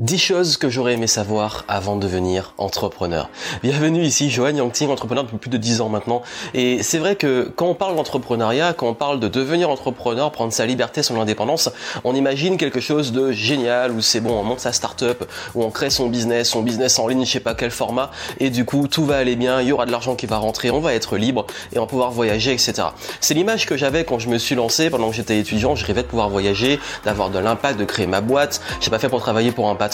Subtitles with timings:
[0.00, 3.28] 10 choses que j'aurais aimé savoir avant de devenir entrepreneur.
[3.64, 6.22] Bienvenue ici, Johan Yangting, entrepreneur depuis plus de 10 ans maintenant.
[6.54, 10.52] Et c'est vrai que quand on parle d'entrepreneuriat, quand on parle de devenir entrepreneur, prendre
[10.52, 11.68] sa liberté, son indépendance,
[12.04, 15.70] on imagine quelque chose de génial où c'est bon, on monte sa start-up, où on
[15.72, 18.86] crée son business, son business en ligne, je sais pas quel format, et du coup
[18.86, 21.16] tout va aller bien, il y aura de l'argent qui va rentrer, on va être
[21.16, 22.74] libre et on va pouvoir voyager, etc.
[23.20, 26.02] C'est l'image que j'avais quand je me suis lancé pendant que j'étais étudiant, je rêvais
[26.02, 28.60] de pouvoir voyager, d'avoir de l'impact, de créer ma boîte.
[28.80, 29.87] J'ai pas fait pour travailler pour un patron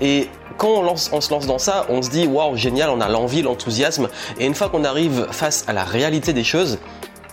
[0.00, 0.28] et
[0.58, 4.08] quand on, se lance dans ça, on se dit waouh génial, on a l'envie, l'enthousiasme.
[4.38, 6.78] Et une fois qu'on arrive face à la réalité des choses,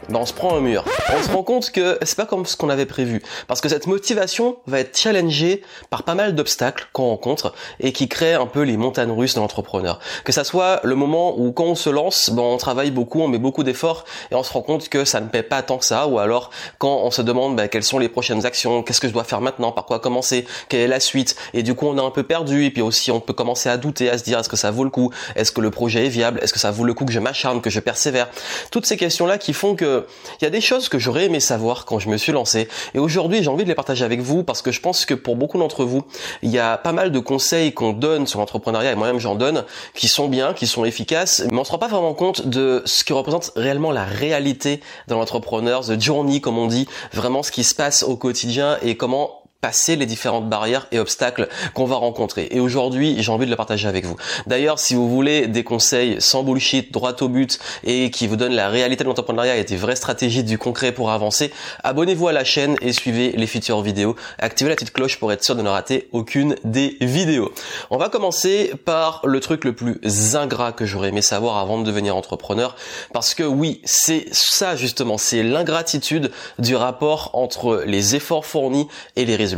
[0.10, 0.84] ben on se prend un mur.
[1.16, 3.22] On se rend compte que c'est pas comme ce qu'on avait prévu.
[3.48, 8.08] Parce que cette motivation va être challengée par pas mal d'obstacles qu'on rencontre et qui
[8.08, 10.00] créent un peu les montagnes russes de l'entrepreneur.
[10.24, 13.28] Que ça soit le moment où quand on se lance, ben on travaille beaucoup, on
[13.28, 15.86] met beaucoup d'efforts et on se rend compte que ça ne paie pas tant que
[15.86, 16.08] ça.
[16.08, 19.14] Ou alors quand on se demande ben, quelles sont les prochaines actions, qu'est-ce que je
[19.14, 21.36] dois faire maintenant, par quoi commencer, quelle est la suite.
[21.54, 23.78] Et du coup on est un peu perdu et puis aussi on peut commencer à
[23.78, 26.10] douter, à se dire est-ce que ça vaut le coup, est-ce que le projet est
[26.10, 28.30] viable, est-ce que ça vaut le coup que je m'acharne, que je persévère?
[28.72, 29.99] Toutes ces questions-là qui font que
[30.42, 32.68] il y a des choses que j'aurais aimé savoir quand je me suis lancé.
[32.94, 35.36] Et aujourd'hui j'ai envie de les partager avec vous parce que je pense que pour
[35.36, 36.04] beaucoup d'entre vous,
[36.42, 39.66] il y a pas mal de conseils qu'on donne sur l'entrepreneuriat et moi-même j'en donne
[39.94, 43.04] qui sont bien, qui sont efficaces, mais on se rend pas vraiment compte de ce
[43.04, 47.64] qui représente réellement la réalité dans l'entrepreneur, the journey comme on dit, vraiment ce qui
[47.64, 52.48] se passe au quotidien et comment passer les différentes barrières et obstacles qu'on va rencontrer.
[52.52, 54.16] Et aujourd'hui, j'ai envie de le partager avec vous.
[54.48, 58.56] D'ailleurs, si vous voulez des conseils sans bullshit, droit au but et qui vous donnent
[58.56, 61.52] la réalité de l'entrepreneuriat et des vraies stratégies du concret pour avancer,
[61.84, 64.16] abonnez-vous à la chaîne et suivez les futures vidéos.
[64.38, 67.52] Activez la petite cloche pour être sûr de ne rater aucune des vidéos.
[67.90, 70.00] On va commencer par le truc le plus
[70.36, 72.78] ingrat que j'aurais aimé savoir avant de devenir entrepreneur
[73.12, 78.88] parce que oui, c'est ça justement, c'est l'ingratitude du rapport entre les efforts fournis
[79.18, 79.49] et les résultats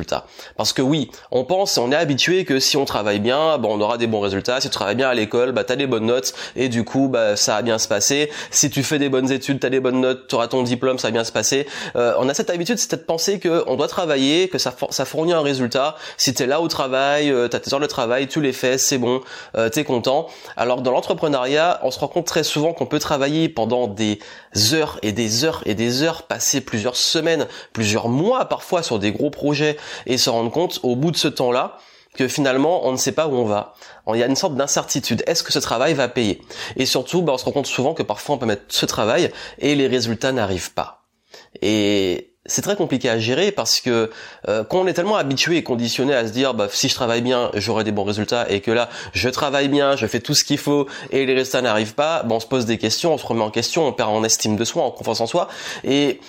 [0.58, 3.82] parce que oui, on pense, on est habitué que si on travaille bien, bon, on
[3.82, 4.62] aura des bons résultats.
[4.62, 7.08] Si tu travailles bien à l'école, bah, tu as des bonnes notes et du coup,
[7.08, 8.32] bah, ça va bien se passer.
[8.50, 11.00] Si tu fais des bonnes études, tu as des bonnes notes, tu auras ton diplôme,
[11.00, 11.68] ça va bien se passer.
[11.96, 15.34] Euh, on a cette habitude, c'est de penser qu'on doit travailler, que ça, ça fournit
[15.34, 15.96] un résultat.
[16.18, 18.54] Si tu es là au travail, euh, tu as tes heures de travail, tu les
[18.54, 19.22] fais, c'est bon,
[19.56, 20.28] euh, tu es content.
[20.58, 24.20] Alors dans l'entrepreneuriat, on se rend compte très souvent qu'on peut travailler pendant des
[24.74, 29.12] heures et des heures et des heures, passer plusieurs semaines, plusieurs mois parfois sur des
[29.12, 31.78] gros projets et se rendre compte au bout de ce temps-là
[32.14, 33.74] que finalement on ne sait pas où on va.
[34.14, 35.24] Il y a une sorte d'incertitude.
[35.28, 36.42] Est-ce que ce travail va payer?
[36.76, 39.32] Et surtout, bah, on se rend compte souvent que parfois on peut mettre ce travail
[39.60, 41.06] et les résultats n'arrivent pas.
[41.62, 44.10] Et c'est très compliqué à gérer parce que
[44.50, 47.22] euh, quand on est tellement habitué et conditionné à se dire bah si je travaille
[47.22, 50.44] bien j'aurai des bons résultats et que là je travaille bien je fais tout ce
[50.44, 53.26] qu'il faut et les résultats n'arrivent pas bah, on se pose des questions on se
[53.28, 55.50] remet en question on perd en estime de soi en confiance en soi
[55.84, 56.20] et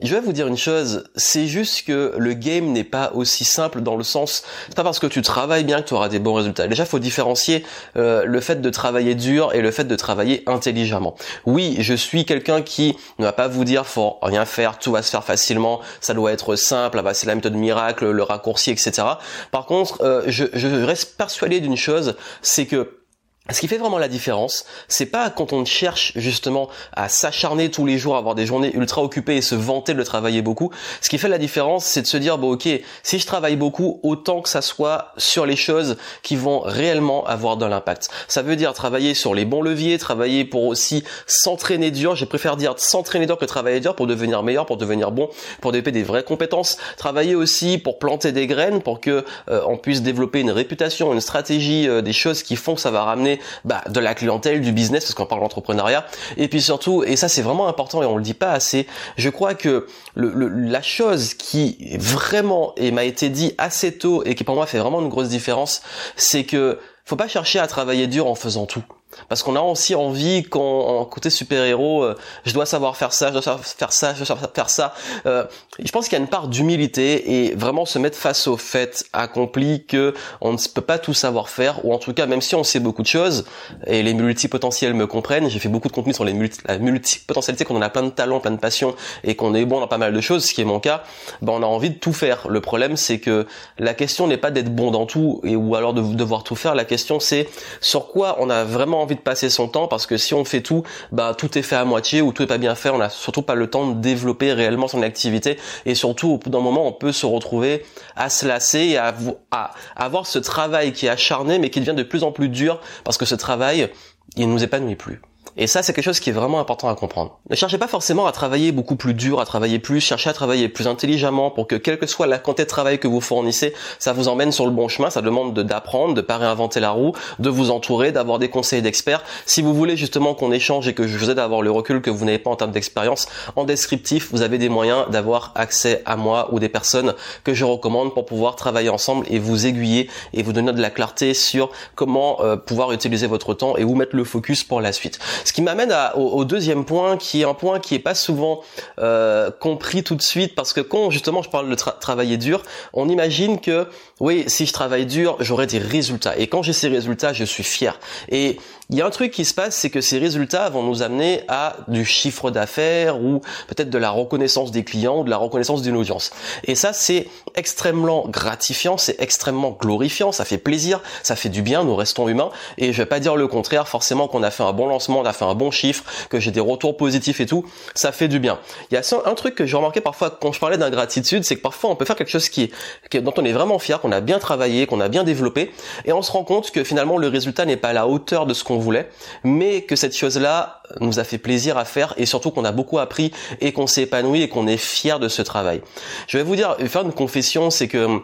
[0.00, 3.82] je vais vous dire une chose, c'est juste que le game n'est pas aussi simple
[3.82, 6.32] dans le sens, c'est pas parce que tu travailles bien que tu auras des bons
[6.32, 6.66] résultats.
[6.66, 7.62] Déjà, faut différencier
[7.96, 11.14] euh, le fait de travailler dur et le fait de travailler intelligemment.
[11.44, 15.02] Oui, je suis quelqu'un qui ne va pas vous dire faut rien faire, tout va
[15.02, 18.70] se faire facilement, ça doit être simple, ah bah, c'est la méthode miracle, le raccourci,
[18.70, 19.02] etc.
[19.50, 23.01] Par contre, euh, je reste persuadé d'une chose, c'est que
[23.50, 27.84] ce qui fait vraiment la différence, c'est pas quand on cherche justement à s'acharner tous
[27.84, 30.70] les jours, à avoir des journées ultra occupées et se vanter de le travailler beaucoup.
[31.00, 32.68] Ce qui fait la différence, c'est de se dire bon ok,
[33.02, 37.56] si je travaille beaucoup, autant que ça soit sur les choses qui vont réellement avoir
[37.56, 38.10] de l'impact.
[38.28, 42.14] Ça veut dire travailler sur les bons leviers, travailler pour aussi s'entraîner dur.
[42.14, 45.28] J'ai préféré dire s'entraîner dur que travailler dur pour devenir meilleur, pour devenir bon,
[45.60, 46.78] pour développer des vraies compétences.
[46.96, 51.20] Travailler aussi pour planter des graines, pour que euh, on puisse développer une réputation, une
[51.20, 53.31] stratégie, euh, des choses qui font que ça va ramener
[53.64, 56.06] bah, de la clientèle, du business, parce qu'on parle d'entrepreneuriat.
[56.36, 59.30] Et puis surtout, et ça c'est vraiment important et on le dit pas assez, je
[59.30, 64.54] crois que la chose qui vraiment et m'a été dit assez tôt et qui pour
[64.54, 65.82] moi fait vraiment une grosse différence,
[66.16, 68.84] c'est que faut pas chercher à travailler dur en faisant tout.
[69.28, 73.32] Parce qu'on a aussi envie, quand côté super-héros, euh, je dois savoir faire ça, je
[73.32, 74.94] dois savoir faire ça, je dois savoir faire ça.
[75.26, 75.44] Euh,
[75.78, 79.04] je pense qu'il y a une part d'humilité et vraiment se mettre face au fait
[79.12, 82.54] accompli que on ne peut pas tout savoir faire, ou en tout cas, même si
[82.54, 83.44] on sait beaucoup de choses,
[83.86, 87.64] et les multipotentiels me comprennent, j'ai fait beaucoup de contenu sur les multi la multipotentialité,
[87.64, 88.94] qu'on en a plein de talents, plein de passions,
[89.24, 91.02] et qu'on est bon dans pas mal de choses, ce qui est mon cas,
[91.40, 92.48] ben on a envie de tout faire.
[92.48, 93.46] Le problème, c'est que
[93.78, 96.74] la question n'est pas d'être bon dans tout, et ou alors de devoir tout faire,
[96.74, 97.48] la question c'est
[97.80, 100.60] sur quoi on a vraiment envie de passer son temps parce que si on fait
[100.60, 102.90] tout, bah tout est fait à moitié ou tout est pas bien fait.
[102.90, 106.50] On a surtout pas le temps de développer réellement son activité et surtout au bout
[106.50, 107.84] d'un moment on peut se retrouver
[108.16, 109.14] à se lasser et à,
[109.50, 112.80] à avoir ce travail qui est acharné mais qui devient de plus en plus dur
[113.04, 113.90] parce que ce travail
[114.36, 115.20] il nous épanouit plus.
[115.56, 117.38] Et ça, c'est quelque chose qui est vraiment important à comprendre.
[117.50, 120.68] Ne cherchez pas forcément à travailler beaucoup plus dur, à travailler plus, cherchez à travailler
[120.68, 124.12] plus intelligemment pour que quelle que soit la quantité de travail que vous fournissez, ça
[124.12, 127.12] vous emmène sur le bon chemin, ça demande d'apprendre, de, de pas réinventer la roue,
[127.38, 129.22] de vous entourer, d'avoir des conseils d'experts.
[129.44, 132.00] Si vous voulez justement qu'on échange et que je vous aide à avoir le recul
[132.00, 136.02] que vous n'avez pas en termes d'expérience, en descriptif, vous avez des moyens d'avoir accès
[136.06, 137.14] à moi ou des personnes
[137.44, 140.90] que je recommande pour pouvoir travailler ensemble et vous aiguiller et vous donner de la
[140.90, 144.92] clarté sur comment euh, pouvoir utiliser votre temps et où mettre le focus pour la
[144.92, 145.18] suite.
[145.44, 148.60] Ce qui m'amène au, deuxième point, qui est un point qui est pas souvent
[148.98, 152.62] euh, compris tout de suite, parce que quand justement je parle de travailler dur,
[152.92, 153.86] on imagine que
[154.20, 156.36] oui, si je travaille dur, j'aurai des résultats.
[156.38, 157.98] Et quand j'ai ces résultats, je suis fier.
[158.28, 158.58] Et
[158.92, 161.44] il y a un truc qui se passe, c'est que ces résultats vont nous amener
[161.48, 165.96] à du chiffre d'affaires ou peut-être de la reconnaissance des clients de la reconnaissance d'une
[165.96, 166.30] audience.
[166.64, 171.84] Et ça, c'est extrêmement gratifiant, c'est extrêmement glorifiant, ça fait plaisir, ça fait du bien,
[171.84, 172.50] nous restons humains.
[172.76, 175.24] Et je vais pas dire le contraire, forcément qu'on a fait un bon lancement, on
[175.24, 178.40] a fait un bon chiffre, que j'ai des retours positifs et tout, ça fait du
[178.40, 178.58] bien.
[178.90, 181.62] Il y a un truc que j'ai remarqué parfois quand je parlais d'ingratitude, c'est que
[181.62, 182.70] parfois on peut faire quelque chose qui
[183.10, 185.72] est, dont on est vraiment fier, qu'on a bien travaillé, qu'on a bien développé,
[186.04, 188.52] et on se rend compte que finalement le résultat n'est pas à la hauteur de
[188.52, 189.08] ce qu'on voulait,
[189.44, 192.98] mais que cette chose-là nous a fait plaisir à faire et surtout qu'on a beaucoup
[192.98, 195.80] appris et qu'on s'est épanoui et qu'on est fier de ce travail.
[196.28, 198.20] Je vais vous dire, faire une confession, c'est que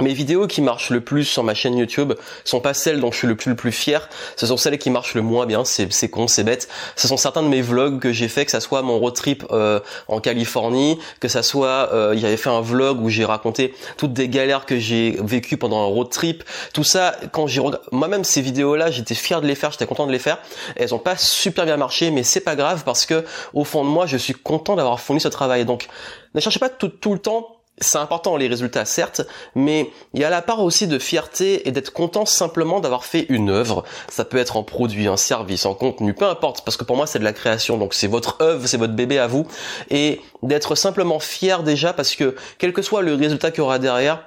[0.00, 2.12] mes vidéos qui marchent le plus sur ma chaîne YouTube
[2.44, 4.90] sont pas celles dont je suis le plus le plus fier, ce sont celles qui
[4.90, 6.68] marchent le moins bien, c'est con, c'est bête.
[6.96, 9.44] Ce sont certains de mes vlogs que j'ai fait, que ça soit mon road trip
[9.50, 14.12] euh, en Californie, que ça soit euh, j'avais fait un vlog où j'ai raconté toutes
[14.12, 16.44] des galères que j'ai vécues pendant un road trip.
[16.72, 17.60] Tout ça, quand j'ai
[17.92, 20.38] moi-même ces vidéos-là, j'étais fier de les faire, j'étais content de les faire.
[20.76, 23.24] Elles ont pas super bien marché, mais c'est pas grave parce que
[23.54, 25.64] au fond de moi, je suis content d'avoir fourni ce travail.
[25.64, 25.88] Donc,
[26.34, 29.22] ne cherchez pas tout, tout le temps c'est important les résultats certes,
[29.54, 33.26] mais il y a la part aussi de fierté et d'être content simplement d'avoir fait
[33.28, 33.84] une œuvre.
[34.08, 37.06] Ça peut être en produit, un service, en contenu, peu importe, parce que pour moi
[37.06, 39.46] c'est de la création, donc c'est votre œuvre, c'est votre bébé à vous,
[39.90, 43.78] et d'être simplement fier déjà parce que quel que soit le résultat qu'il y aura
[43.78, 44.26] derrière,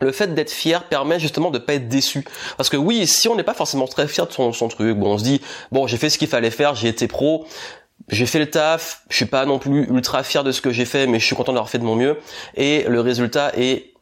[0.00, 2.24] le fait d'être fier permet justement de pas être déçu.
[2.56, 5.14] Parce que oui, si on n'est pas forcément très fier de son, son truc, bon,
[5.14, 5.40] on se dit,
[5.72, 7.46] bon, j'ai fait ce qu'il fallait faire, j'ai été pro,
[8.08, 10.84] j'ai fait le taf, je suis pas non plus ultra fier de ce que j'ai
[10.84, 12.18] fait, mais je suis content d'avoir fait de mon mieux,
[12.54, 13.92] et le résultat est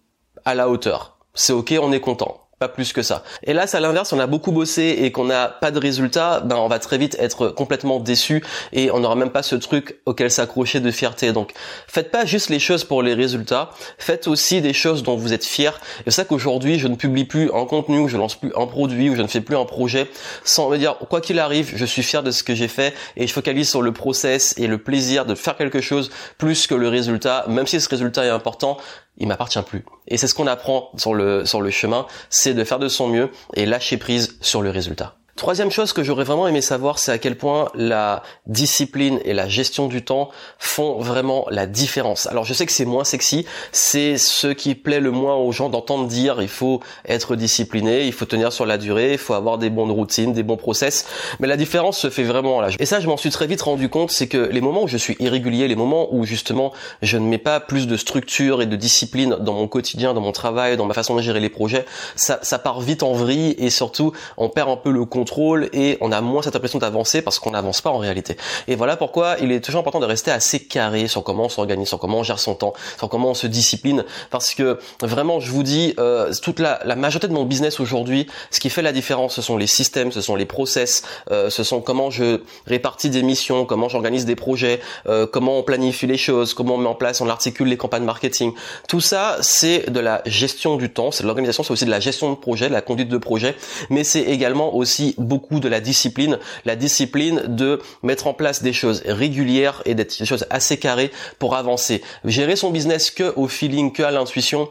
[0.45, 1.19] à la hauteur.
[1.35, 3.23] C'est ok, on est content pas plus que ça.
[3.43, 6.41] Et là, c'est à l'inverse, on a beaucoup bossé et qu'on n'a pas de résultat,
[6.41, 8.43] ben on va très vite être complètement déçu
[8.73, 11.33] et on n'aura même pas ce truc auquel s'accrocher de fierté.
[11.33, 11.53] Donc,
[11.87, 15.45] faites pas juste les choses pour les résultats, faites aussi des choses dont vous êtes
[15.45, 15.71] fiers.
[16.01, 19.11] Et c'est ça qu'aujourd'hui, je ne publie plus un contenu, je lance plus un produit,
[19.11, 20.09] ou je ne fais plus un projet
[20.43, 23.27] sans me dire quoi qu'il arrive, je suis fier de ce que j'ai fait et
[23.27, 26.89] je focalise sur le process et le plaisir de faire quelque chose plus que le
[26.89, 28.79] résultat, même si ce résultat est important,
[29.19, 29.85] il m'appartient plus.
[30.09, 33.09] Et c'est ce qu'on apprend sur le, sur le chemin, c'est de faire de son
[33.09, 35.17] mieux et lâcher prise sur le résultat.
[35.37, 39.47] Troisième chose que j'aurais vraiment aimé savoir, c'est à quel point la discipline et la
[39.47, 42.27] gestion du temps font vraiment la différence.
[42.27, 45.69] Alors je sais que c'est moins sexy, c'est ce qui plaît le moins aux gens
[45.69, 49.59] d'entendre dire il faut être discipliné, il faut tenir sur la durée, il faut avoir
[49.59, 51.05] des bonnes routines, des bons process,
[51.39, 52.71] mais la différence se fait vraiment là.
[52.79, 54.97] Et ça je m'en suis très vite rendu compte, c'est que les moments où je
[54.97, 56.73] suis irrégulier, les moments où justement
[57.03, 60.33] je ne mets pas plus de structure et de discipline dans mon quotidien, dans mon
[60.33, 61.85] travail, dans ma façon de gérer les projets,
[62.15, 65.26] ça, ça part vite en vrille et surtout on perd un peu le compte
[65.73, 68.37] et on a moins cette impression d'avancer parce qu'on n'avance pas en réalité.
[68.69, 71.89] Et voilà pourquoi il est toujours important de rester assez carré sur comment on s'organise,
[71.89, 75.51] sur comment on gère son temps, sur comment on se discipline parce que vraiment je
[75.51, 78.93] vous dis euh, toute la, la, majorité de mon business aujourd'hui, ce qui fait la
[78.93, 83.11] différence ce sont les systèmes, ce sont les process, euh, ce sont comment je répartis
[83.11, 86.89] des missions, comment j'organise des projets, euh, comment on planifie les choses, comment on met
[86.89, 88.53] en place, on articule les campagnes marketing.
[88.89, 92.01] Tout ça c'est de la gestion du temps, c'est de l'organisation, c'est aussi de la
[92.01, 93.57] gestion de projet, de la conduite de projet,
[93.91, 98.73] mais c'est également aussi beaucoup de la discipline, la discipline de mettre en place des
[98.73, 102.03] choses régulières et des choses assez carrées pour avancer.
[102.25, 104.69] Gérer son business que au feeling, que à l'intuition,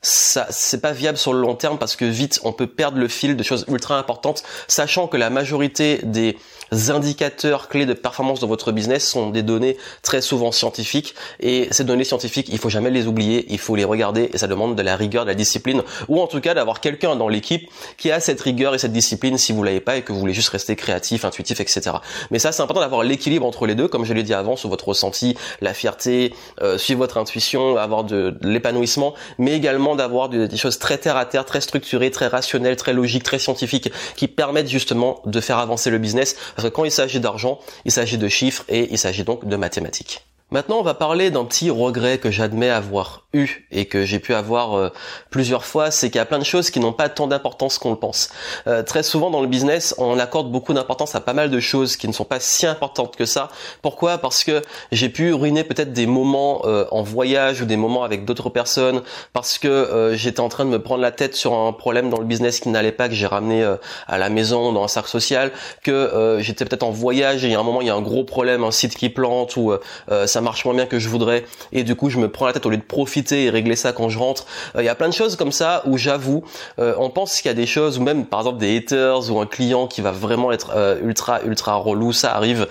[0.00, 3.08] ça c'est pas viable sur le long terme parce que vite on peut perdre le
[3.08, 6.36] fil de choses ultra importantes sachant que la majorité des
[6.88, 11.14] indicateurs clés de performance dans votre business sont des données très souvent scientifiques.
[11.40, 14.46] Et ces données scientifiques il faut jamais les oublier il faut les regarder et ça
[14.46, 15.82] demande de la rigueur de la discipline.
[16.08, 19.38] Ou en tout cas d'avoir quelqu'un dans l'équipe qui a cette rigueur et cette discipline
[19.38, 21.96] si vous l'avez pas et que vous voulez juste rester créatif intuitif etc
[22.30, 23.88] mais ça c'est important d'avoir l'équilibre entre les deux.
[23.88, 28.04] Comme je l'ai dit avant sur votre ressenti la fierté euh, suivre votre intuition avoir
[28.04, 32.76] de l'épanouissement mais également d'avoir des choses très terre à terre, très structurées, très rationnelles,
[32.76, 36.36] très logiques, très scientifiques, qui permettent justement de faire avancer le business.
[36.72, 40.27] Quand il s'agit d'argent, il s'agit de chiffres et il s'agit donc de mathématiques.
[40.50, 44.32] Maintenant, on va parler d'un petit regret que j'admets avoir eu et que j'ai pu
[44.32, 44.88] avoir euh,
[45.28, 47.90] plusieurs fois, c'est qu'il y a plein de choses qui n'ont pas tant d'importance qu'on
[47.90, 48.30] le pense.
[48.66, 51.98] Euh, très souvent dans le business, on accorde beaucoup d'importance à pas mal de choses
[51.98, 53.50] qui ne sont pas si importantes que ça.
[53.82, 54.16] Pourquoi?
[54.16, 58.24] Parce que j'ai pu ruiner peut-être des moments euh, en voyage ou des moments avec
[58.24, 59.02] d'autres personnes,
[59.34, 62.24] parce que j'étais en train de me prendre la tête sur un problème dans le
[62.24, 63.70] business qui n'allait pas, que j'ai ramené
[64.06, 65.52] à la maison dans un cercle social,
[65.82, 68.00] que j'étais peut-être en voyage et il y a un moment il y a un
[68.00, 69.74] gros problème, un site qui plante ou
[70.26, 72.52] ça ça marche moins bien que je voudrais et du coup je me prends la
[72.52, 74.46] tête au lieu de profiter et régler ça quand je rentre.
[74.76, 76.44] Euh, il y a plein de choses comme ça où j'avoue,
[76.78, 79.40] euh, on pense qu'il y a des choses ou même par exemple des haters ou
[79.40, 82.68] un client qui va vraiment être euh, ultra ultra relou, ça arrive,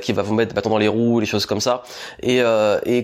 [0.00, 1.82] qui va vous mettre bâton dans les roues, les choses comme ça.
[2.22, 2.38] Et,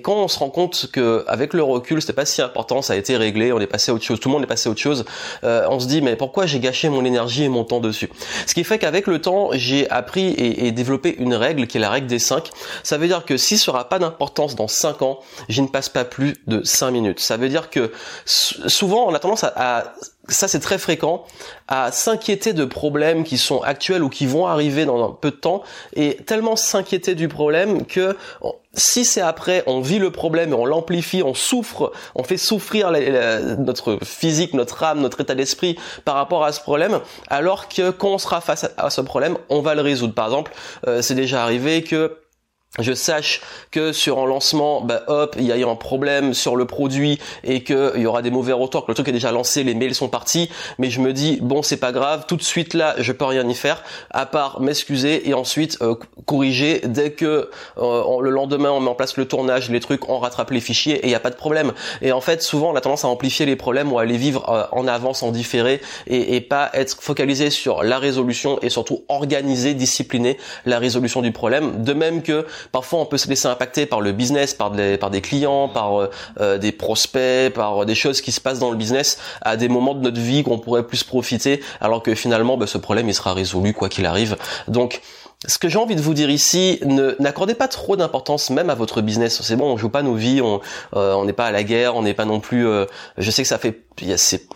[0.02, 2.96] quand on se rend compte que avec le recul c'était pas si important, ça a
[2.96, 4.80] été réglé, on est passé à autre chose, tout le monde est passé à autre
[4.80, 5.04] chose,
[5.42, 8.08] on se dit mais pourquoi j'ai gâché mon énergie et mon temps dessus?
[8.46, 11.80] Ce qui fait qu'avec le temps j'ai appris et, et développé une règle qui est
[11.80, 12.50] la règle des 5.
[12.82, 15.88] Ça veut dire que si ce sera pas d'importance dans 5 ans, je ne passe
[15.88, 17.20] pas plus de 5 minutes.
[17.20, 17.92] Ça veut dire que
[18.24, 19.94] souvent on a tendance à,
[20.28, 21.24] ça c'est très fréquent,
[21.66, 25.36] à s'inquiéter de problèmes qui sont actuels ou qui vont arriver dans un peu de
[25.36, 25.62] temps
[25.94, 28.16] et tellement s'inquiéter du problème que
[28.74, 32.92] si c'est après, on vit le problème et on l'amplifie, on souffre, on fait souffrir
[33.58, 38.08] notre physique, notre âme, notre état d'esprit par rapport à ce problème, alors que quand
[38.08, 40.14] on sera face à, ce problème, on va le résoudre.
[40.14, 40.52] Par exemple,
[40.86, 42.18] euh, c'est déjà arrivé que
[42.78, 46.54] je sache que sur un lancement, bah, hop, il y a eu un problème sur
[46.54, 49.64] le produit et qu'il y aura des mauvais retours, que le truc est déjà lancé,
[49.64, 50.48] les mails sont partis,
[50.78, 53.48] mais je me dis bon c'est pas grave, tout de suite là je peux rien
[53.48, 55.96] y faire, à part m'excuser et ensuite euh,
[56.26, 60.18] corriger dès que euh, le lendemain on met en place le tournage, les trucs, on
[60.18, 61.72] rattrape les fichiers et il n'y a pas de problème.
[62.02, 64.48] Et en fait souvent on a tendance à amplifier les problèmes ou à les vivre
[64.50, 69.04] euh, en avance, en différé et, et pas être focalisé sur la résolution et surtout
[69.08, 71.82] organiser, discipliner la résolution du problème.
[71.82, 75.68] De même que Parfois, on peut se laisser impacter par le business, par des, clients,
[75.68, 76.10] par euh,
[76.40, 79.94] euh, des prospects, par des choses qui se passent dans le business à des moments
[79.94, 83.34] de notre vie qu'on pourrait plus profiter, alors que finalement, bah, ce problème, il sera
[83.34, 84.36] résolu quoi qu'il arrive.
[84.66, 85.00] Donc,
[85.46, 86.80] ce que j'ai envie de vous dire ici,
[87.18, 89.40] n'accordez pas trop d'importance même à votre business.
[89.42, 90.60] C'est bon, on joue pas nos vies, on
[90.96, 92.66] euh, n'est pas à la guerre, on n'est pas non plus.
[93.16, 93.84] je sais que ça fait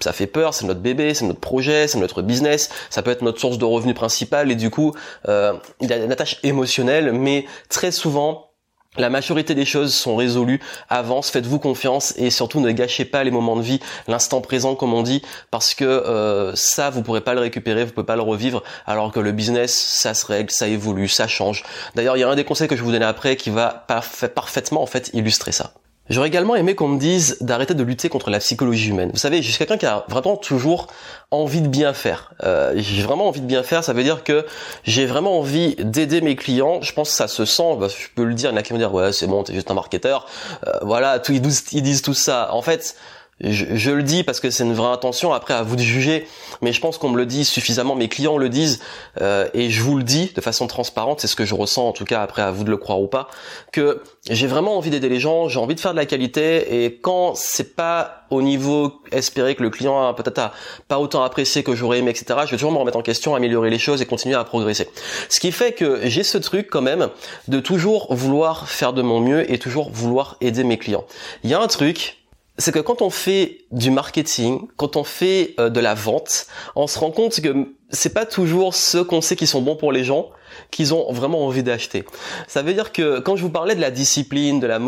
[0.01, 3.23] ça fait peur, c'est notre bébé, c'est notre projet, c'est notre business, ça peut être
[3.23, 4.95] notre source de revenus principale et du coup,
[5.29, 8.51] euh, il y a une attache émotionnelle, mais très souvent,
[8.99, 13.31] la majorité des choses sont résolues, avance, faites-vous confiance et surtout ne gâchez pas les
[13.31, 17.33] moments de vie, l'instant présent comme on dit, parce que euh, ça vous pourrez pas
[17.33, 20.69] le récupérer, vous pouvez pas le revivre, alors que le business ça se règle, ça
[20.69, 21.63] évolue, ça change.
[21.95, 24.83] D'ailleurs il y a un des conseils que je vous donner après qui va parfaitement
[24.83, 25.73] en fait illustrer ça.
[26.11, 29.11] J'aurais également aimé qu'on me dise d'arrêter de lutter contre la psychologie humaine.
[29.12, 30.88] Vous savez, je suis quelqu'un qui a vraiment toujours
[31.30, 32.32] envie de bien faire.
[32.42, 34.44] Euh, j'ai vraiment envie de bien faire, ça veut dire que
[34.82, 36.82] j'ai vraiment envie d'aider mes clients.
[36.82, 38.62] Je pense que ça se sent, bah, je peux le dire, il y en a
[38.62, 40.26] qui vont dire ouais c'est bon, t'es juste un marketeur.
[40.66, 42.52] Euh, voilà, tout, ils, disent, ils disent tout ça.
[42.52, 42.97] En fait,
[43.43, 46.27] je, le dis parce que c'est une vraie intention, après à vous de juger,
[46.61, 48.81] mais je pense qu'on me le dit suffisamment, mes clients le disent,
[49.21, 51.93] euh, et je vous le dis de façon transparente, c'est ce que je ressens en
[51.93, 53.29] tout cas, après à vous de le croire ou pas,
[53.73, 56.97] que j'ai vraiment envie d'aider les gens, j'ai envie de faire de la qualité, et
[56.97, 60.53] quand c'est pas au niveau espéré que le client a peut-être
[60.89, 63.71] pas autant apprécié que j'aurais aimé, etc., je vais toujours me remettre en question, améliorer
[63.71, 64.89] les choses et continuer à progresser.
[65.29, 67.09] Ce qui fait que j'ai ce truc quand même
[67.49, 71.05] de toujours vouloir faire de mon mieux et toujours vouloir aider mes clients.
[71.45, 72.22] Il y a un truc
[72.59, 76.87] c'est que quand on fait du marketing, quand on fait euh, de la vente, on
[76.87, 80.04] se rend compte que c'est pas toujours ceux qu'on sait qui sont bons pour les
[80.04, 80.30] gens
[80.71, 82.04] qu'ils ont vraiment envie d'acheter.
[82.49, 84.78] Ça veut dire que quand je vous parlais de la discipline, de la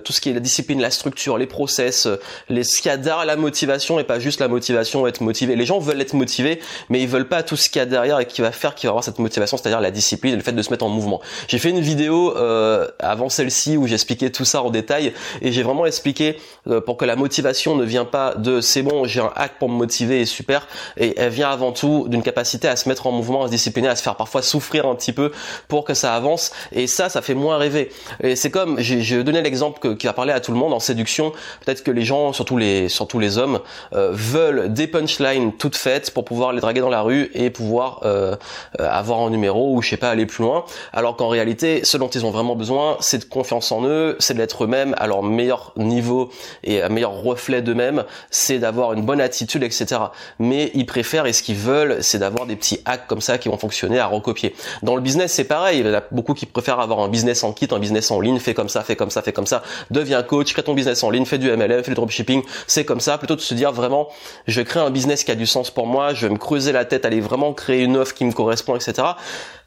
[0.00, 2.08] tout ce qui est la discipline, la structure, les process,
[2.48, 5.56] les ce la motivation et pas juste la motivation, être motivé.
[5.56, 8.20] Les gens veulent être motivés, mais ils veulent pas tout ce qu'il y a derrière
[8.20, 10.52] et qui va faire qu'il va avoir cette motivation, c'est-à-dire la discipline et le fait
[10.52, 11.20] de se mettre en mouvement.
[11.48, 15.12] J'ai fait une vidéo euh, avant celle-ci où j'expliquais tout ça en détail
[15.42, 19.04] et j'ai vraiment expliqué euh, pour que la motivation ne vient pas de c'est bon,
[19.04, 22.68] j'ai un hack pour me motiver et super et elle vient avant tout d'une capacité
[22.68, 25.09] à se mettre en mouvement, à se discipliner, à se faire parfois souffrir un petit
[25.12, 25.32] peu
[25.68, 26.52] pour que ça avance.
[26.72, 27.90] Et ça, ça fait moins rêver.
[28.22, 31.32] Et c'est comme, j'ai donné l'exemple qui va parler à tout le monde en séduction.
[31.64, 33.60] Peut-être que les gens, surtout les, surtout les hommes,
[33.94, 38.00] euh, veulent des punchlines toutes faites pour pouvoir les draguer dans la rue et pouvoir
[38.04, 38.36] euh,
[38.80, 40.64] euh, avoir un numéro ou je sais pas aller plus loin.
[40.92, 44.34] Alors qu'en réalité, ce dont ils ont vraiment besoin, c'est de confiance en eux, c'est
[44.34, 46.30] d'être eux-mêmes à leur meilleur niveau
[46.64, 50.00] et un meilleur reflet d'eux-mêmes, c'est d'avoir une bonne attitude, etc.
[50.38, 53.48] Mais ils préfèrent et ce qu'ils veulent, c'est d'avoir des petits hacks comme ça qui
[53.48, 54.54] vont fonctionner à recopier.
[54.82, 55.80] Dans le business, c'est pareil.
[55.80, 58.20] Il y en a beaucoup qui préfèrent avoir un business en kit, un business en
[58.20, 61.02] ligne, fais comme ça, fais comme ça, fais comme ça, deviens coach, crée ton business
[61.02, 63.72] en ligne, fais du MLM, fais du dropshipping, c'est comme ça, plutôt de se dire
[63.72, 64.08] vraiment,
[64.46, 66.84] je crée un business qui a du sens pour moi, je vais me creuser la
[66.84, 69.14] tête, aller vraiment créer une offre qui me correspond, etc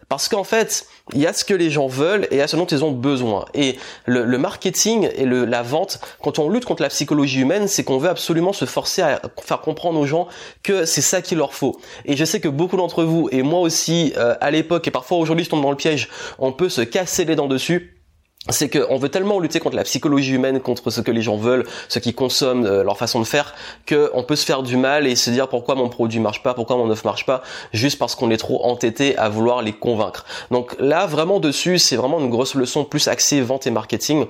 [0.10, 2.48] Parce qu'en fait, il y a ce que les gens veulent et il y a
[2.48, 3.46] ce dont ils ont besoin.
[3.54, 7.84] Et le, marketing et le, la vente, quand on lutte contre la psychologie humaine, c'est
[7.84, 10.28] qu'on veut absolument se forcer à faire comprendre aux gens
[10.62, 11.80] que c'est ça qu'il leur faut.
[12.06, 15.18] Et je sais que beaucoup d'entre vous, et moi aussi, euh, à l'époque, et parfois
[15.18, 18.03] aujourd'hui je tombe dans le piège, on peut se casser les dents dessus
[18.50, 21.66] c'est qu'on veut tellement lutter contre la psychologie humaine, contre ce que les gens veulent,
[21.88, 23.56] ce qui consomment, euh, leur façon de faire,
[23.88, 26.76] qu'on peut se faire du mal et se dire pourquoi mon produit marche pas, pourquoi
[26.76, 30.26] mon offre marche pas, juste parce qu'on est trop entêté à vouloir les convaincre.
[30.52, 34.26] Donc là, vraiment dessus, c'est vraiment une grosse leçon plus axée vente et marketing.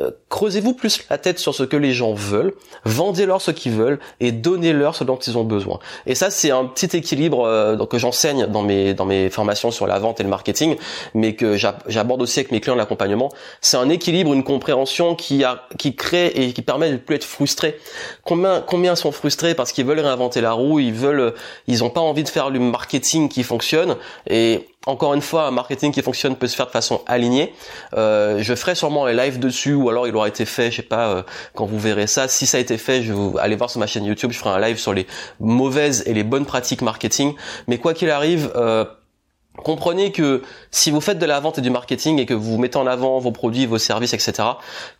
[0.00, 4.00] Euh, creusez-vous plus la tête sur ce que les gens veulent, vendez-leur ce qu'ils veulent
[4.18, 5.78] et donnez-leur ce dont ils ont besoin.
[6.06, 9.86] Et ça, c'est un petit équilibre euh, que j'enseigne dans mes dans mes formations sur
[9.86, 10.76] la vente et le marketing,
[11.14, 15.66] mais que j'aborde aussi avec mes clients l'accompagnement c'est un équilibre, une compréhension qui a,
[15.78, 17.78] qui crée et qui permet de ne plus être frustré.
[18.24, 21.34] Combien, combien sont frustrés parce qu'ils veulent réinventer la roue, ils veulent,
[21.66, 23.96] ils ont pas envie de faire le marketing qui fonctionne
[24.28, 27.52] et encore une fois, un marketing qui fonctionne peut se faire de façon alignée.
[27.96, 30.82] Euh, je ferai sûrement un live dessus, ou alors il aura été fait, je sais
[30.82, 31.22] pas, euh,
[31.54, 32.28] quand vous verrez ça.
[32.28, 34.50] Si ça a été fait, je vous allez voir sur ma chaîne YouTube, je ferai
[34.50, 35.06] un live sur les
[35.40, 37.34] mauvaises et les bonnes pratiques marketing.
[37.66, 38.84] Mais quoi qu'il arrive, euh,
[39.62, 40.42] Comprenez que
[40.72, 43.20] si vous faites de la vente et du marketing et que vous mettez en avant
[43.20, 44.48] vos produits, vos services, etc.,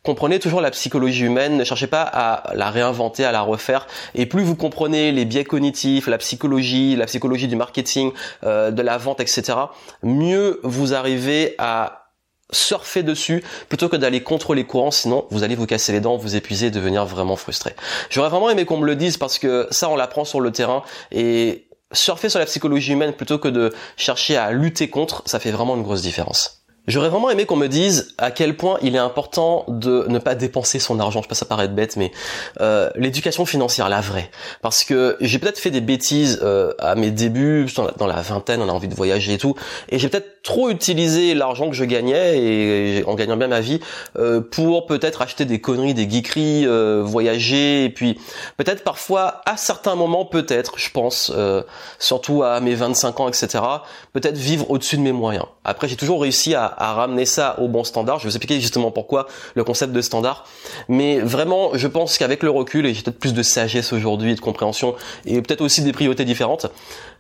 [0.05, 3.89] comprenez toujours la psychologie humaine, ne cherchez pas à la réinventer, à la refaire.
[4.15, 8.13] Et plus vous comprenez les biais cognitifs, la psychologie, la psychologie du marketing,
[8.45, 9.59] euh, de la vente, etc.,
[10.05, 12.13] mieux vous arrivez à
[12.53, 16.19] surfer dessus plutôt que d'aller contre les courants sinon vous allez vous casser les dents
[16.19, 17.75] vous épuiser devenir vraiment frustré
[18.11, 20.83] j'aurais vraiment aimé qu'on me le dise parce que ça on l'apprend sur le terrain
[21.11, 25.51] et surfer sur la psychologie humaine plutôt que de chercher à lutter contre, ça fait
[25.51, 26.64] vraiment une grosse différence.
[26.87, 30.35] J'aurais vraiment aimé qu'on me dise à quel point il est important de ne pas
[30.35, 31.21] dépenser son argent.
[31.21, 32.13] Je sais pas, ça paraît bête, mais
[32.61, 34.31] euh, l'éducation financière, la vraie.
[34.61, 38.69] Parce que j'ai peut-être fait des bêtises euh, à mes débuts, dans la, vingtaine, on
[38.69, 39.55] a envie de voyager et tout,
[39.89, 43.81] et j'ai peut-être trop utilisé l'argent que je gagnais et, en gagnant bien ma vie
[44.19, 48.21] euh, pour peut-être acheter des conneries, des geekeries, euh, voyager, et puis
[48.59, 51.63] peut-être parfois à certains moments, peut-être, je pense, euh,
[51.99, 53.65] surtout à mes 25 ans, etc.
[54.13, 55.47] Peut-être vivre au-dessus de mes moyens.
[55.65, 58.19] Après, j'ai toujours réussi à à ramener ça au bon standard.
[58.19, 60.47] Je vais vous expliquer justement pourquoi le concept de standard.
[60.89, 64.41] Mais vraiment, je pense qu'avec le recul, et j'ai peut-être plus de sagesse aujourd'hui, de
[64.41, 64.95] compréhension,
[65.27, 66.67] et peut-être aussi des priorités différentes,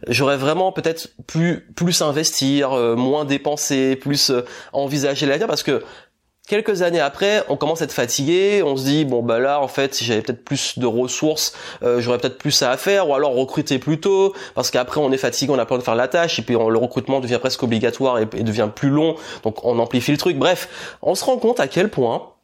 [0.09, 5.83] j'aurais vraiment peut-être plus plus investir, euh, moins dépenser, plus euh, envisager l'avenir, parce que
[6.47, 9.69] Quelques années après, on commence à être fatigué, on se dit bon bah là en
[9.69, 13.35] fait si j'avais peut-être plus de ressources, euh, j'aurais peut-être plus à faire, ou alors
[13.35, 16.39] recruter plus tôt, parce qu'après on est fatigué, on a peur de faire la tâche,
[16.39, 20.19] et puis le recrutement devient presque obligatoire et, devient plus long, donc on amplifie le
[20.19, 20.37] truc.
[20.37, 22.35] Bref, on se rend compte à quel point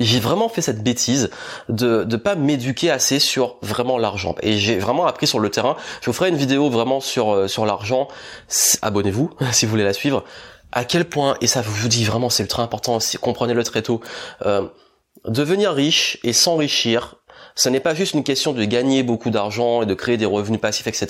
[0.00, 1.30] j'ai vraiment fait cette bêtise
[1.68, 5.76] de ne pas m'éduquer assez sur vraiment l'argent et j'ai vraiment appris sur le terrain.
[6.00, 8.08] Je vous ferai une vidéo vraiment sur euh, sur l'argent.
[8.82, 10.24] Abonnez-vous si vous voulez la suivre
[10.74, 14.00] à quel point, et ça vous dis vraiment c'est ultra important, comprenez-le très tôt,
[14.44, 14.68] euh,
[15.24, 17.16] devenir riche et s'enrichir,
[17.54, 20.60] ce n'est pas juste une question de gagner beaucoup d'argent et de créer des revenus
[20.60, 21.06] passifs, etc.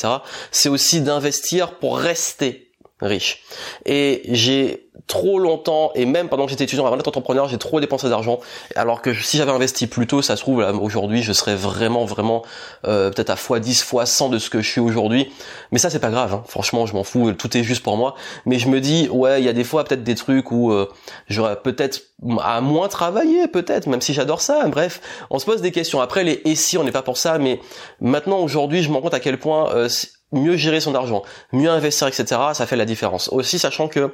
[0.51, 2.64] C'est aussi d'investir pour rester
[3.05, 3.43] riche.
[3.87, 7.81] Et j'ai trop longtemps, et même pendant que j'étais étudiant avant d'être entrepreneur, j'ai trop
[7.81, 8.41] dépensé d'argent.
[8.77, 12.43] Alors que si j'avais investi plus tôt, ça se trouve, aujourd'hui, je serais vraiment, vraiment
[12.87, 15.33] euh, peut-être à fois 10 fois 100 de ce que je suis aujourd'hui.
[15.73, 16.33] Mais ça, c'est pas grave.
[16.33, 16.45] Hein.
[16.47, 17.33] Franchement, je m'en fous.
[17.33, 18.15] Tout est juste pour moi.
[18.47, 20.89] Mais je me dis, ouais, il y a des fois peut-être des trucs où euh,
[21.29, 22.03] j'aurais peut-être
[22.41, 24.67] à moins travailler, peut-être, même si j'adore ça.
[24.69, 26.01] Bref, on se pose des questions.
[26.01, 27.39] Après, les et si, on n'est pas pour ça.
[27.39, 27.61] Mais
[28.01, 29.71] maintenant, aujourd'hui, je me rends compte à quel point...
[29.75, 29.89] Euh,
[30.35, 33.29] mieux gérer son argent, mieux investir, etc., ça fait la différence.
[33.29, 34.13] Aussi, sachant que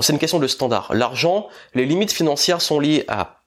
[0.00, 0.94] c'est une question de standard.
[0.94, 3.42] L'argent, les limites financières sont liées à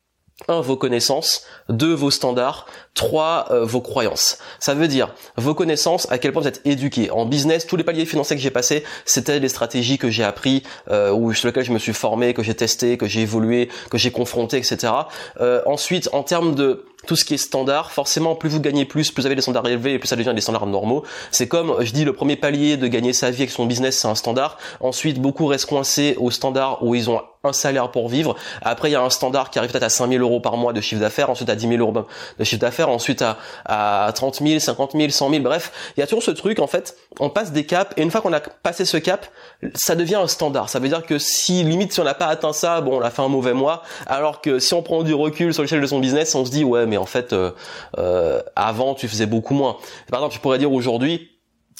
[0.50, 4.38] un, vos connaissances, deux, vos standards, trois, euh, vos croyances.
[4.60, 7.10] Ça veut dire vos connaissances, à quel point vous êtes éduqué.
[7.10, 10.64] En business, tous les paliers financiers que j'ai passés, c'était les stratégies que j'ai appris,
[10.92, 13.98] euh, ou sur lesquelles je me suis formé, que j'ai testé, que j'ai évolué, que
[13.98, 14.92] j'ai confronté, etc.
[15.40, 19.12] Euh, ensuite, en termes de tout ce qui est standard, forcément, plus vous gagnez plus,
[19.12, 21.04] plus vous avez des standards élevés plus ça devient des standards normaux.
[21.32, 24.08] C'est comme, je dis, le premier palier de gagner sa vie avec son business, c'est
[24.08, 24.58] un standard.
[24.80, 28.36] Ensuite, beaucoup restent coincés au standard où ils ont un salaire pour vivre.
[28.62, 30.82] Après, il y a un standard qui arrive peut-être à 5000 euros par mois de
[30.82, 32.06] chiffre d'affaires, ensuite à 10 000 euros
[32.38, 35.72] de chiffre d'affaires, ensuite à, à 30 000, 50 000, 100 000, bref.
[35.96, 38.22] Il y a toujours ce truc, en fait, on passe des caps, et une fois
[38.22, 39.28] qu'on a passé ce cap,
[39.76, 40.70] ça devient un standard.
[40.70, 43.10] Ça veut dire que si, limite, si on n'a pas atteint ça, bon, on a
[43.10, 46.00] fait un mauvais mois, alors que si on prend du recul sur l'échelle de son
[46.00, 47.52] business, on se dit, ouais, mais mais en fait, euh,
[47.98, 49.78] euh, avant, tu faisais beaucoup moins.
[50.10, 51.30] Par exemple, je pourrais dire aujourd'hui,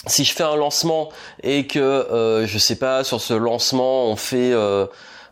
[0.08, 1.10] si je fais un lancement
[1.42, 4.54] et que, euh, je sais pas, sur ce lancement, on fait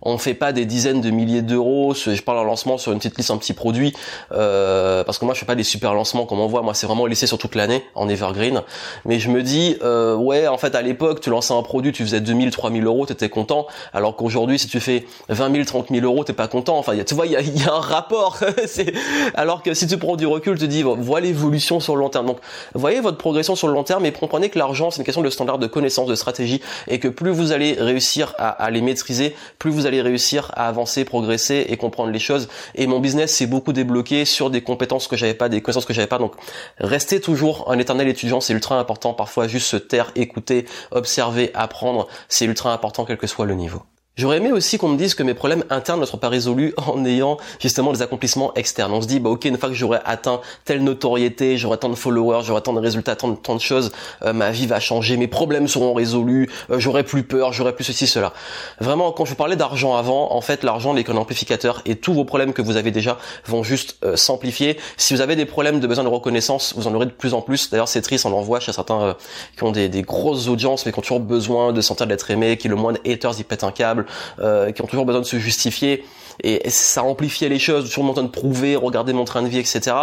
[0.04, 1.94] On fait pas des dizaines de milliers d'euros.
[1.94, 3.94] Je parle en lancement sur une petite liste, un petit produit,
[4.32, 6.62] euh, parce que moi je fais pas des super lancements comme on voit.
[6.62, 8.62] Moi c'est vraiment laissé sur toute l'année en evergreen.
[9.06, 12.04] Mais je me dis, euh, ouais, en fait à l'époque tu lançais un produit, tu
[12.04, 13.68] faisais 2000, 3000 euros, t'étais content.
[13.94, 16.78] Alors qu'aujourd'hui si tu fais 20 000, 30 000 euros, t'es pas content.
[16.78, 18.40] Enfin, tu vois, il y a, y a, un rapport.
[19.36, 22.26] alors que si tu prends du recul, tu dis, voilà l'évolution sur le long terme.
[22.26, 22.38] Donc,
[22.74, 25.30] voyez votre progression sur le long terme, mais comprenez que l'argent c'est une question de
[25.30, 29.36] standard de connaissance, de stratégie, et que plus vous allez réussir à, à les maîtriser,
[29.60, 32.50] plus vous allez réussir à avancer, progresser et comprendre les choses.
[32.76, 35.94] Et mon business s'est beaucoup débloqué sur des compétences que j'avais pas, des connaissances que
[35.94, 36.20] j'avais pas.
[36.20, 36.34] Donc,
[36.80, 39.14] restez toujours un éternel étudiant, c'est ultra important.
[39.14, 43.84] Parfois, juste se taire, écouter, observer, apprendre, c'est ultra important quel que soit le niveau.
[44.16, 47.04] J'aurais aimé aussi qu'on me dise que mes problèmes internes ne seront pas résolus en
[47.04, 48.94] ayant justement des accomplissements externes.
[48.94, 51.96] On se dit, bah ok, une fois que j'aurai atteint telle notoriété, j'aurai tant de
[51.96, 55.18] followers, j'aurai tant de résultats, tant de, tant de choses, euh, ma vie va changer,
[55.18, 58.34] mes problèmes seront résolus, euh, j'aurai plus peur, j'aurai plus ceci, cela.
[58.80, 62.14] Vraiment, quand je vous parlais d'argent avant, en fait, l'argent n'est qu'un amplificateur et tous
[62.14, 64.78] vos problèmes que vous avez déjà vont juste euh, s'amplifier.
[64.96, 67.42] Si vous avez des problèmes de besoin de reconnaissance, vous en aurez de plus en
[67.42, 67.72] plus.
[67.72, 69.16] D'ailleurs, c'est triste, on en voit chez certains
[69.58, 72.58] qui ont des, des, grosses audiences mais qui ont toujours besoin de sentir d'être aimés,
[72.58, 74.03] qui le moins de haters, ils pètent un câble
[74.40, 76.06] euh, qui ont toujours besoin de se justifier
[76.42, 79.96] et ça amplifiait les choses, toujours besoin de prouver, regarder mon train de vie, etc.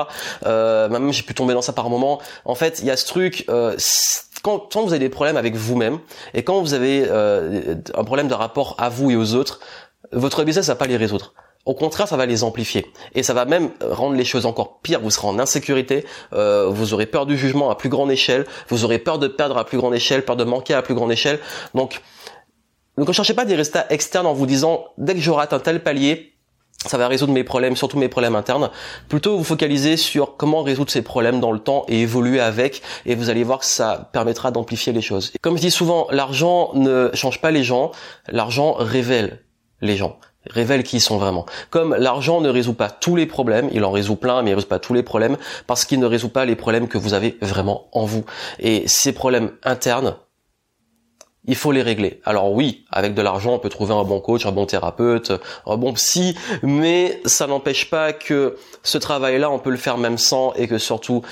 [0.47, 2.21] Euh, même j'ai pu tomber dans ça par moment.
[2.45, 3.45] En fait, il y a ce truc.
[3.49, 3.77] Euh,
[4.43, 5.99] quand, quand, vous avez des problèmes avec vous-même
[6.33, 9.61] et quand vous avez euh, un problème de rapport à vous et aux autres,
[10.13, 11.35] votre business va pas les résoudre.
[11.67, 15.01] Au contraire, ça va les amplifier et ça va même rendre les choses encore pires.
[15.01, 18.85] Vous serez en insécurité, euh, vous aurez peur du jugement à plus grande échelle, vous
[18.85, 21.39] aurez peur de perdre à plus grande échelle, peur de manquer à plus grande échelle.
[21.75, 22.01] Donc
[23.01, 25.83] donc ne cherchez pas des résultats externes en vous disant dès que j'aurai atteint tel
[25.83, 26.35] palier,
[26.85, 28.69] ça va résoudre mes problèmes, surtout mes problèmes internes.
[29.09, 33.15] Plutôt vous focalisez sur comment résoudre ces problèmes dans le temps et évoluer avec, et
[33.15, 35.33] vous allez voir que ça permettra d'amplifier les choses.
[35.41, 37.91] Comme je dis souvent, l'argent ne change pas les gens,
[38.29, 39.41] l'argent révèle
[39.81, 41.47] les gens révèle qui ils sont vraiment.
[41.71, 44.57] Comme l'argent ne résout pas tous les problèmes, il en résout plein, mais il ne
[44.57, 45.37] résout pas tous les problèmes,
[45.67, 48.25] parce qu'il ne résout pas les problèmes que vous avez vraiment en vous.
[48.59, 50.17] Et ces problèmes internes,
[51.47, 52.21] il faut les régler.
[52.25, 55.33] Alors oui, avec de l'argent, on peut trouver un bon coach, un bon thérapeute,
[55.67, 60.19] un bon psy, mais ça n'empêche pas que ce travail-là, on peut le faire même
[60.19, 61.23] sans et que surtout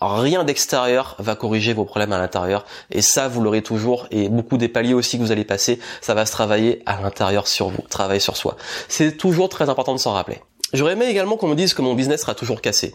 [0.00, 2.64] rien d'extérieur va corriger vos problèmes à l'intérieur.
[2.90, 4.06] Et ça, vous l'aurez toujours.
[4.10, 7.46] Et beaucoup des paliers aussi que vous allez passer, ça va se travailler à l'intérieur
[7.48, 8.56] sur vous, travailler sur soi.
[8.88, 10.40] C'est toujours très important de s'en rappeler.
[10.72, 12.94] J'aurais aimé également qu'on me dise que mon business sera toujours cassé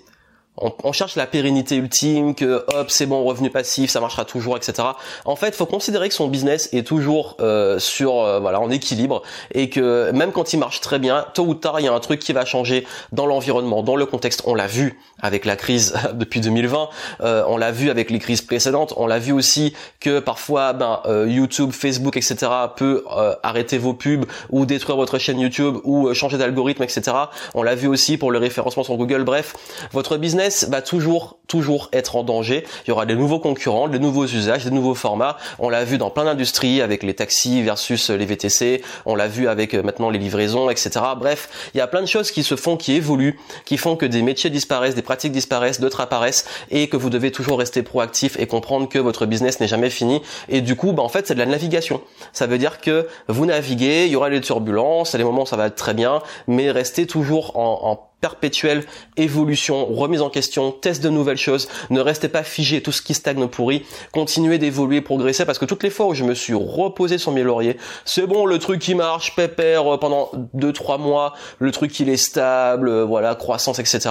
[0.62, 4.90] on, cherche la pérennité ultime, que hop c'est bon revenu passif, ça marchera toujours, etc.
[5.26, 9.22] En fait, faut considérer que son business est toujours euh, sur euh, voilà en équilibre
[9.54, 12.00] et que même quand il marche très bien, tôt ou tard il y a un
[12.00, 14.44] truc qui va changer dans l'environnement, dans le contexte.
[14.46, 16.90] On l'a vu avec la crise depuis 2020,
[17.22, 21.02] euh, on l'a vu avec les crises précédentes, on l'a vu aussi que parfois ben,
[21.28, 22.36] YouTube, Facebook, etc.
[22.76, 23.04] peut
[23.44, 27.12] arrêter vos pubs ou détruire votre chaîne YouTube ou changer d'algorithme, etc.
[27.54, 29.24] On l'a vu aussi pour le référencement sur Google.
[29.24, 29.54] Bref,
[29.92, 32.66] votre business va toujours, toujours être en danger.
[32.86, 35.38] Il y aura des nouveaux concurrents, des nouveaux usages, des nouveaux formats.
[35.58, 38.82] On l'a vu dans plein d'industries avec les taxis versus les VTC.
[39.06, 40.92] On l'a vu avec euh, maintenant les livraisons, etc.
[41.18, 44.06] Bref, il y a plein de choses qui se font, qui évoluent, qui font que
[44.06, 48.40] des métiers disparaissent, des pratiques disparaissent, d'autres apparaissent et que vous devez toujours rester proactif
[48.40, 50.22] et comprendre que votre business n'est jamais fini.
[50.48, 52.02] Et du coup, bah, en fait, c'est de la navigation.
[52.34, 55.58] Ça veut dire que vous naviguez, il y aura des turbulences, à des moments ça
[55.58, 58.86] va être très bien, mais restez toujours en, en perpétuelle
[59.18, 63.14] évolution, remise en question, test de nouvelles choses, ne restez pas figé, tout ce qui
[63.14, 67.18] stagne pourri, continuez d'évoluer, progresser, parce que toutes les fois où je me suis reposé
[67.18, 71.72] sur mes lauriers, c'est bon, le truc qui marche, pépère, euh, pendant 2-3 mois, le
[71.72, 74.10] truc il est stable, euh, voilà, croissance, etc.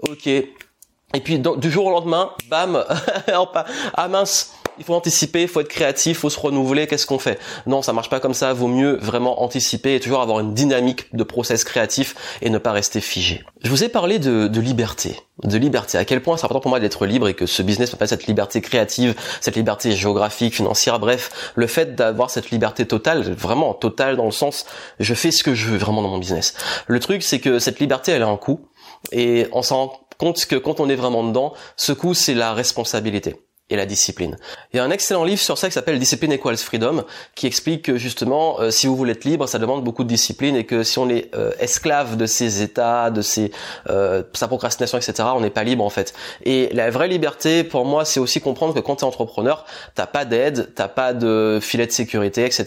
[0.00, 0.26] Ok.
[0.26, 2.84] Et puis du jour au lendemain, bam,
[3.94, 7.18] ah mince, il faut anticiper, il faut être créatif, il faut se renouveler, qu'est-ce qu'on
[7.18, 7.38] fait?
[7.66, 11.14] Non, ça marche pas comme ça, vaut mieux vraiment anticiper et toujours avoir une dynamique
[11.14, 13.44] de process créatif et ne pas rester figé.
[13.62, 16.80] Je vous ai parlé de, liberté, de liberté, à quel point c'est important pour moi
[16.80, 20.98] d'être libre et que ce business peut pas cette liberté créative, cette liberté géographique, financière,
[20.98, 24.66] bref, le fait d'avoir cette liberté totale, vraiment totale dans le sens
[25.00, 26.54] je fais ce que je veux vraiment dans mon business.
[26.86, 28.68] Le truc c'est que cette liberté elle a un coût
[29.12, 33.36] et on s'en compte que quand on est vraiment dedans, ce coût c'est la responsabilité
[33.68, 34.36] et la discipline.
[34.72, 37.82] Il y a un excellent livre sur ça qui s'appelle Discipline Equals Freedom, qui explique
[37.82, 40.84] que justement, euh, si vous voulez être libre, ça demande beaucoup de discipline et que
[40.84, 43.50] si on est euh, esclave de ses états, de ses
[43.90, 46.14] euh, sa procrastination, etc., on n'est pas libre en fait.
[46.44, 49.64] Et la vraie liberté, pour moi, c'est aussi comprendre que quand tu es entrepreneur,
[49.96, 52.66] t'as pas d'aide, t'as pas de filet de sécurité, etc.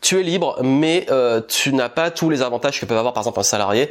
[0.00, 1.06] Tu es libre, mais
[1.48, 3.90] tu n'as pas tous les avantages que peut avoir par exemple un salarié.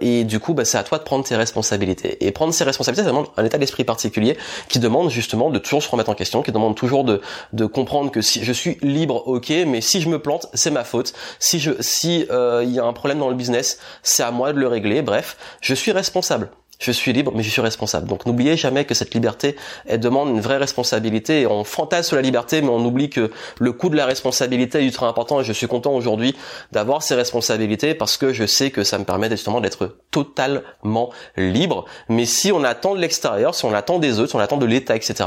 [0.00, 2.24] et du coup, bah, c'est à toi de prendre tes responsabilités.
[2.24, 4.36] Et prendre ses responsabilités, ça demande un état d'esprit particulier
[4.68, 8.10] qui demande justement de toujours se remettre en question, qui demande toujours de, de comprendre
[8.10, 11.14] que si je suis libre, ok, mais si je me plante, c'est ma faute.
[11.38, 14.52] Si je, si euh, il y a un problème dans le business, c'est à moi
[14.52, 15.00] de le régler.
[15.00, 16.50] Bref, je suis responsable.
[16.84, 18.06] Je suis libre, mais je suis responsable.
[18.06, 21.46] Donc n'oubliez jamais que cette liberté, elle demande une vraie responsabilité.
[21.46, 25.08] on fantasme la liberté, mais on oublie que le coût de la responsabilité est ultra
[25.08, 25.40] important.
[25.40, 26.36] Et je suis content aujourd'hui
[26.72, 31.86] d'avoir ces responsabilités parce que je sais que ça me permet justement d'être totalement libre.
[32.10, 34.66] Mais si on attend de l'extérieur, si on attend des autres, si on attend de
[34.66, 35.24] l'État, etc.,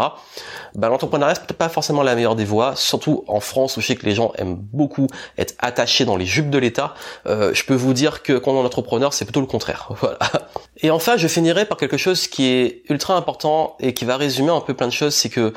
[0.76, 2.76] bah, l'entrepreneuriat c'est peut-être pas forcément la meilleure des voies.
[2.76, 5.08] Surtout en France où je sais que les gens aiment beaucoup
[5.40, 6.94] être attachés dans les jupes de l'État.
[7.26, 9.90] Euh, je peux vous dire que quand on est entrepreneur, c'est plutôt le contraire.
[10.00, 10.20] Voilà.
[10.82, 14.52] Et enfin, je finirai par quelque chose qui est ultra important et qui va résumer
[14.52, 15.54] un peu plein de choses, c'est que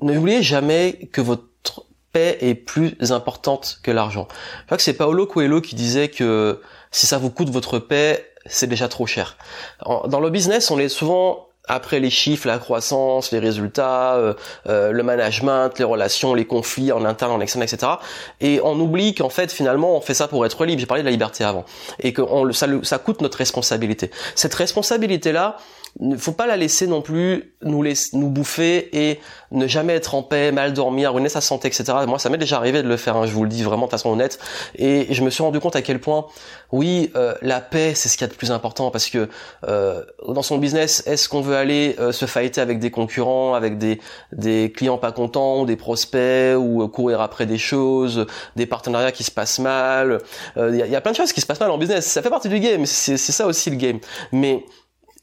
[0.00, 4.28] n'oubliez jamais que votre paix est plus importante que l'argent.
[4.60, 6.60] Je crois que c'est Paolo Coelho qui disait que
[6.90, 9.36] si ça vous coûte votre paix, c'est déjà trop cher.
[9.84, 14.34] Dans le business, on est souvent après les chiffres, la croissance, les résultats, euh,
[14.68, 17.92] euh, le management, les relations, les conflits en interne, en externe, etc.
[18.40, 20.80] Et on oublie qu'en fait, finalement, on fait ça pour être libre.
[20.80, 21.64] J'ai parlé de la liberté avant.
[22.00, 24.10] Et que ça coûte notre responsabilité.
[24.34, 25.56] Cette responsabilité-là,
[26.00, 29.20] ne faut pas la laisser non plus nous laisser, nous bouffer et
[29.50, 31.84] ne jamais être en paix, mal dormir, ruiner sa santé, etc.
[32.06, 33.16] Moi, ça m'est déjà arrivé de le faire.
[33.16, 34.38] Hein, je vous le dis vraiment de façon honnête.
[34.76, 36.26] Et je me suis rendu compte à quel point,
[36.70, 39.28] oui, euh, la paix, c'est ce qu'il y a de plus important parce que
[39.66, 43.78] euh, dans son business, est-ce qu'on veut aller euh, se fighter avec des concurrents, avec
[43.78, 44.00] des
[44.32, 49.30] des clients pas contents, des prospects ou courir après des choses, des partenariats qui se
[49.30, 50.18] passent mal?
[50.56, 52.06] Il y, y, a plein de choses qui se passent mal en business.
[52.06, 52.84] Ça fait partie du game.
[52.86, 53.98] C'est ça aussi le game.
[54.32, 54.64] Mais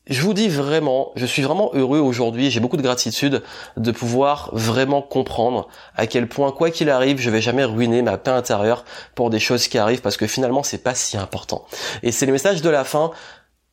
[0.08, 3.42] je vous dis vraiment, je suis vraiment heureux aujourd'hui, j'ai beaucoup de gratitude
[3.76, 8.18] de pouvoir vraiment comprendre à quel point, quoi qu'il arrive, je vais jamais ruiner ma
[8.18, 11.66] paix intérieure pour des choses qui arrivent parce que finalement c'est pas si important.
[12.04, 13.12] Et c'est le message de la fin.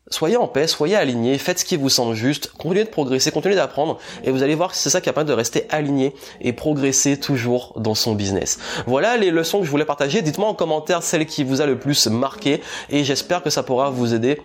[0.08, 3.54] Soyez en paix, soyez alignés, faites ce qui vous semble juste, continuez de progresser, continuez
[3.54, 7.18] d'apprendre et vous allez voir que c'est ça qui permet de rester aligné et progresser
[7.18, 8.58] toujours dans son business.
[8.86, 10.20] Voilà les leçons que je voulais partager.
[10.20, 13.90] Dites-moi en commentaire celle qui vous a le plus marqué et j'espère que ça pourra
[13.90, 14.42] vous aider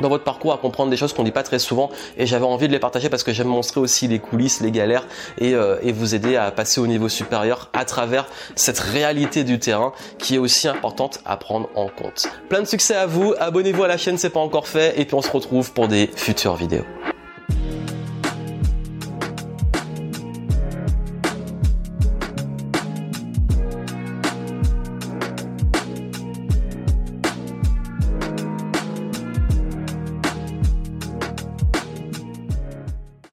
[0.00, 2.68] dans votre parcours à comprendre des choses qu'on dit pas très souvent et j'avais envie
[2.68, 5.06] de les partager parce que j'aime montrer aussi les coulisses, les galères
[5.38, 9.58] et, euh, et, vous aider à passer au niveau supérieur à travers cette réalité du
[9.58, 12.28] terrain qui est aussi importante à prendre en compte.
[12.48, 15.14] Plein de succès à vous, abonnez-vous à la chaîne c'est pas encore fait et puis
[15.14, 16.84] on se retrouve pour des futures vidéos.